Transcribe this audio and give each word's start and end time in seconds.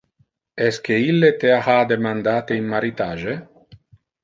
Esque 0.67 0.97
ille 1.09 1.29
te 1.43 1.51
ha 1.67 1.77
demandate 1.93 2.59
in 2.63 2.73
maritage? 2.73 3.39